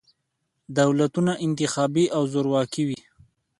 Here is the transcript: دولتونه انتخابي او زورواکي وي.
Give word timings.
دولتونه 0.79 1.31
انتخابي 1.45 2.05
او 2.15 2.21
زورواکي 2.31 2.83
وي. 2.87 2.99